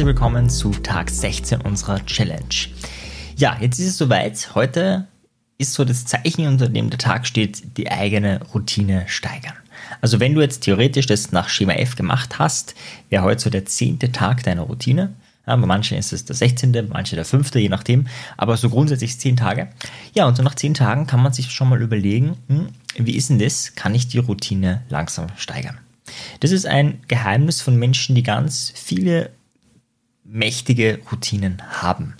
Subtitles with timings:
[0.00, 2.54] herzlich willkommen zu Tag 16 unserer Challenge.
[3.36, 4.54] Ja, jetzt ist es soweit.
[4.54, 5.06] Heute
[5.58, 9.52] ist so das Zeichen, unter dem der Tag steht, die eigene Routine steigern.
[10.00, 12.74] Also wenn du jetzt theoretisch das nach Schema F gemacht hast,
[13.10, 15.12] wäre heute so der zehnte Tag deiner Routine.
[15.46, 18.06] Ja, bei manchen ist es der 16., bei manchen der 5., je nachdem.
[18.38, 19.68] Aber so grundsätzlich 10 Tage.
[20.14, 23.28] Ja, und so nach 10 Tagen kann man sich schon mal überlegen, hm, wie ist
[23.28, 23.74] denn das?
[23.74, 25.76] Kann ich die Routine langsam steigern?
[26.40, 29.30] Das ist ein Geheimnis von Menschen, die ganz viele
[30.30, 32.14] mächtige Routinen haben.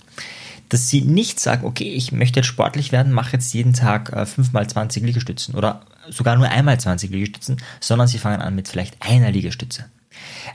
[0.69, 4.25] Dass sie nicht sagen, okay, ich möchte jetzt sportlich werden, mache jetzt jeden Tag äh,
[4.25, 8.67] 5 mal 20 Liegestützen oder sogar nur einmal 20 Liegestützen, sondern sie fangen an mit
[8.67, 9.85] vielleicht einer Liegestütze.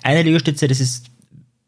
[0.02, 1.06] Eine Liegestütze, das ist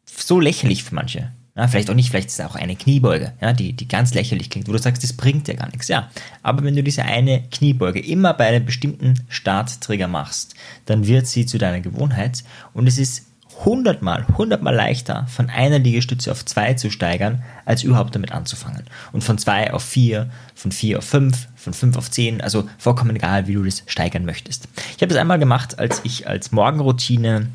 [0.07, 1.33] so lächerlich für manche.
[1.57, 4.49] Ja, vielleicht auch nicht, vielleicht ist es auch eine Kniebeuge, ja, die, die ganz lächerlich
[4.49, 5.89] klingt, wo du sagst, das bringt dir gar nichts.
[5.89, 6.09] Ja,
[6.45, 10.55] aber wenn du diese eine Kniebeuge immer bei einem bestimmten Starttrigger machst,
[10.87, 13.27] dann wird sie zu deiner Gewohnheit und es ist
[13.65, 18.85] hundertmal, hundertmal leichter, von einer Liegestütze auf zwei zu steigern, als überhaupt damit anzufangen.
[19.13, 23.17] Und von zwei auf vier, von vier auf fünf, von fünf auf zehn, also vollkommen
[23.17, 24.69] egal, wie du das steigern möchtest.
[24.97, 27.49] Ich habe es einmal gemacht, als ich als Morgenroutine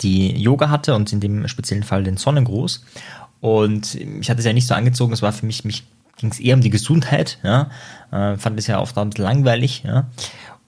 [0.00, 2.84] die Yoga hatte und in dem speziellen Fall den Sonnengruß.
[3.40, 5.84] Und ich hatte es ja nicht so angezogen, es war für mich, mich
[6.16, 7.70] ging es eher um die Gesundheit, ja,
[8.12, 10.08] äh, fand es ja oft langweilig, ja,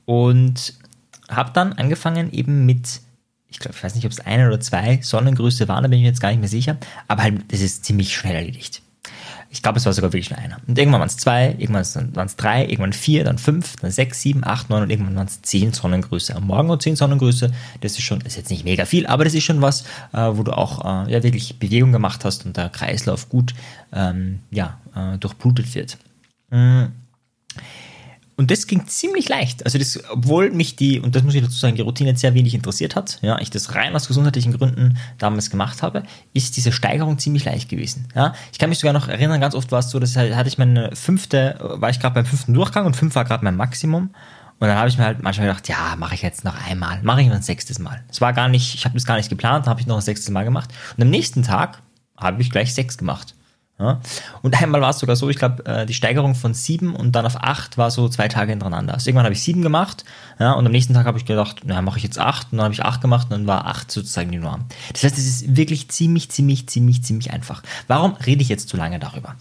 [0.05, 0.75] und
[1.28, 3.00] habe dann angefangen eben mit,
[3.55, 6.02] ich glaube, ich weiß nicht, ob es eine oder zwei Sonnengrüße waren, da bin ich
[6.02, 8.83] mir jetzt gar nicht mehr sicher, aber halt, das ist ziemlich schnell erledigt.
[9.50, 10.56] Ich glaube, es war sogar wirklich nur einer.
[10.66, 14.20] Und irgendwann waren es zwei, irgendwann waren es drei, irgendwann vier, dann fünf, dann sechs,
[14.20, 16.34] sieben, acht, neun und irgendwann waren es zehn Sonnengröße.
[16.34, 19.22] Am Morgen und zehn Sonnengröße, das ist schon, das ist jetzt nicht mega viel, aber
[19.22, 19.82] das ist schon was,
[20.12, 23.55] äh, wo du auch äh, ja wirklich Bewegung gemacht hast und der Kreislauf gut
[23.92, 25.98] ähm, ja, äh, durchblutet wird.
[26.50, 26.91] Mhm.
[28.37, 29.65] Und das ging ziemlich leicht.
[29.65, 32.55] Also das, obwohl mich die, und das muss ich dazu sagen, die Routine sehr wenig
[32.55, 36.03] interessiert hat, ja, ich das rein aus gesundheitlichen Gründen damals gemacht habe,
[36.33, 38.09] ist diese Steigerung ziemlich leicht gewesen.
[38.15, 40.49] Ja, ich kann mich sogar noch erinnern, ganz oft war es so, dass halt, hatte
[40.49, 44.11] ich meine fünfte, war ich gerade beim fünften Durchgang und fünf war gerade mein Maximum.
[44.59, 47.21] Und dann habe ich mir halt manchmal gedacht, ja, mache ich jetzt noch einmal, mache
[47.21, 48.03] ich noch ein sechstes Mal.
[48.09, 50.31] Es war gar nicht, ich habe das gar nicht geplant, habe ich noch ein sechstes
[50.31, 50.71] Mal gemacht.
[50.97, 51.83] Und am nächsten Tag
[52.17, 53.34] habe ich gleich sechs gemacht.
[53.79, 54.01] Ja?
[54.43, 57.27] Und einmal war es sogar so, ich glaube, äh, die Steigerung von sieben und dann
[57.27, 58.95] auf acht war so zwei Tage hintereinander.
[58.95, 60.05] Also irgendwann habe ich sieben gemacht
[60.39, 62.65] ja, und am nächsten Tag habe ich gedacht, na, mache ich jetzt acht und dann
[62.65, 64.67] habe ich acht gemacht und dann war acht sozusagen die Norm.
[64.93, 67.62] Das heißt, es ist wirklich ziemlich, ziemlich, ziemlich, ziemlich einfach.
[67.89, 69.35] Warum rede ich jetzt zu lange darüber?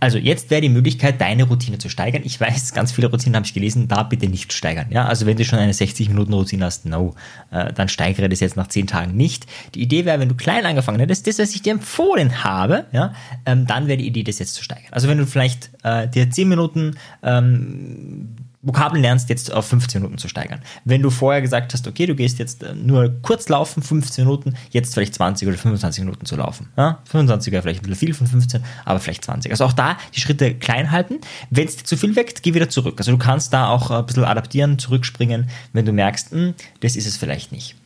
[0.00, 2.22] Also jetzt wäre die Möglichkeit, deine Routine zu steigern.
[2.24, 4.86] Ich weiß, ganz viele Routinen habe ich gelesen, da bitte nicht steigern.
[4.90, 7.14] Ja, also wenn du schon eine 60-Minuten-Routine hast, no,
[7.50, 9.46] äh, dann steigere das jetzt nach zehn Tagen nicht.
[9.74, 13.12] Die Idee wäre, wenn du klein angefangen hättest, das, was ich dir empfohlen habe, ja,
[13.44, 14.92] ähm, dann wäre die Idee, das jetzt zu steigern.
[14.92, 20.16] Also wenn du vielleicht äh, dir 10 Minuten ähm, Vokabeln lernst, jetzt auf 15 Minuten
[20.16, 20.60] zu steigern.
[20.84, 24.54] Wenn du vorher gesagt hast, okay, du gehst jetzt äh, nur kurz laufen, 15 Minuten,
[24.70, 26.68] jetzt vielleicht 20 oder 25 Minuten zu laufen.
[26.76, 27.00] Ja?
[27.04, 29.52] 25 wäre vielleicht ein bisschen viel von 15, aber vielleicht 20.
[29.52, 31.20] Also auch da die Schritte klein halten.
[31.50, 32.94] Wenn es dir zu viel weckt, geh wieder zurück.
[32.98, 37.06] Also du kannst da auch ein bisschen adaptieren, zurückspringen, wenn du merkst, hm, das ist
[37.06, 37.76] es vielleicht nicht.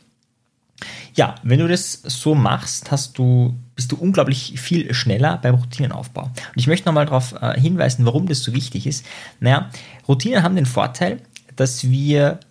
[1.15, 6.23] Ja, wenn du das so machst, hast du, bist du unglaublich viel schneller beim Routinenaufbau.
[6.23, 9.05] Und ich möchte nochmal darauf äh, hinweisen, warum das so wichtig ist.
[9.39, 9.69] Naja,
[10.05, 11.21] Routinen haben den Vorteil,
[11.55, 12.41] dass wir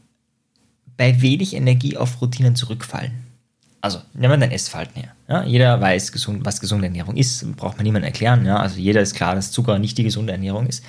[0.97, 3.13] bei wenig Energie auf Routinen zurückfallen.
[3.83, 5.13] Also, nehmen wir dein Essverhalten her.
[5.29, 8.47] Ja, jeder weiß, gesund, was gesunde Ernährung ist, braucht man niemandem erklären.
[8.47, 10.83] Ja, also jeder ist klar, dass Zucker nicht die gesunde Ernährung ist.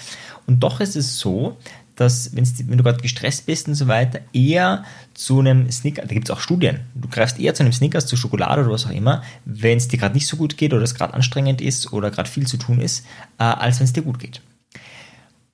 [0.47, 1.57] Und doch ist es so,
[1.99, 6.29] dass wenn du gerade gestresst bist und so weiter, eher zu einem Snickers, da gibt
[6.29, 9.21] es auch Studien, du greifst eher zu einem Snickers, zu Schokolade oder was auch immer,
[9.45, 12.29] wenn es dir gerade nicht so gut geht oder es gerade anstrengend ist oder gerade
[12.29, 13.05] viel zu tun ist,
[13.37, 14.41] äh, als wenn es dir gut geht.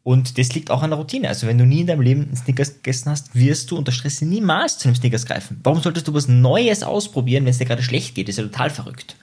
[0.03, 1.27] Und das liegt auch an der Routine.
[1.27, 4.21] Also wenn du nie in deinem Leben einen Snickers gegessen hast, wirst du unter Stress
[4.21, 5.59] niemals zu einem Snickers greifen.
[5.63, 8.27] Warum solltest du was Neues ausprobieren, wenn es dir gerade schlecht geht?
[8.27, 9.15] Das ist ja total verrückt.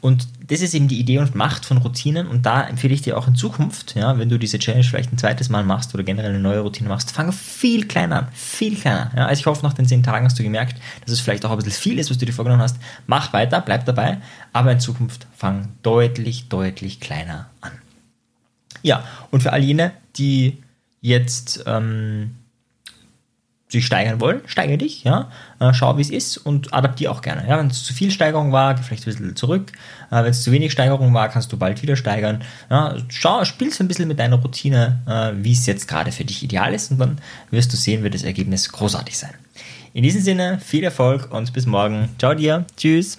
[0.00, 2.26] Und das ist eben die Idee und Macht von Routinen.
[2.26, 5.18] Und da empfehle ich dir auch in Zukunft, ja, wenn du diese Challenge vielleicht ein
[5.18, 8.28] zweites Mal machst oder generell eine neue Routine machst, fang viel kleiner an.
[8.32, 9.10] Viel kleiner.
[9.16, 9.26] Ja.
[9.26, 11.56] Also ich hoffe, nach den zehn Tagen hast du gemerkt, dass es vielleicht auch ein
[11.56, 12.76] bisschen viel ist, was du dir vorgenommen hast.
[13.06, 14.18] Mach weiter, bleib dabei.
[14.52, 17.72] Aber in Zukunft fang deutlich, deutlich kleiner an.
[18.82, 20.58] Ja, und für all jene, die
[21.00, 22.36] jetzt ähm,
[23.68, 25.28] sich steigern wollen, steigere dich, ja,
[25.58, 27.48] äh, schau, wie es ist und adaptiere auch gerne.
[27.48, 29.72] Ja, wenn es zu viel Steigerung war, geh vielleicht ein bisschen zurück.
[30.10, 32.42] Äh, wenn es zu wenig Steigerung war, kannst du bald wieder steigern.
[32.70, 36.44] Ja, schau, spielst ein bisschen mit deiner Routine, äh, wie es jetzt gerade für dich
[36.44, 37.18] ideal ist und dann
[37.50, 39.34] wirst du sehen, wird das Ergebnis großartig sein.
[39.92, 42.10] In diesem Sinne, viel Erfolg und bis morgen.
[42.18, 42.66] Ciao dir.
[42.76, 43.18] Tschüss.